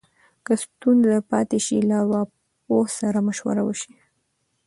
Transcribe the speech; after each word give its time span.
که 0.45 0.53
ستونزه 0.63 1.15
پاتې 1.29 1.59
شي، 1.65 1.77
له 1.89 1.95
ارواپوه 2.01 2.85
سره 2.99 3.19
مشوره 3.27 3.61
وشي. 3.65 3.93